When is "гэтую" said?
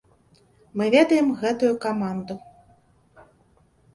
1.41-1.69